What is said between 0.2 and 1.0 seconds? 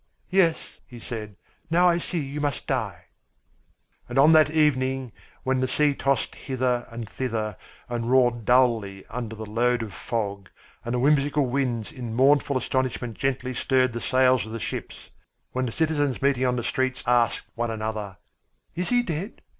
"Yes," he